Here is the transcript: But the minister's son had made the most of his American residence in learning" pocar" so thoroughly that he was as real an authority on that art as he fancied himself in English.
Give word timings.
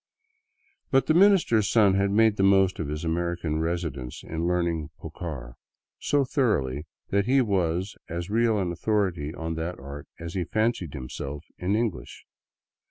But 0.89 1.05
the 1.05 1.13
minister's 1.13 1.69
son 1.69 1.93
had 1.93 2.09
made 2.09 2.35
the 2.37 2.41
most 2.41 2.79
of 2.79 2.87
his 2.87 3.05
American 3.05 3.59
residence 3.59 4.23
in 4.23 4.47
learning" 4.47 4.89
pocar" 4.99 5.53
so 5.99 6.25
thoroughly 6.25 6.87
that 7.11 7.25
he 7.27 7.39
was 7.39 7.95
as 8.09 8.27
real 8.27 8.57
an 8.57 8.71
authority 8.71 9.31
on 9.35 9.53
that 9.57 9.77
art 9.77 10.07
as 10.19 10.33
he 10.33 10.43
fancied 10.43 10.95
himself 10.95 11.45
in 11.59 11.75
English. 11.75 12.25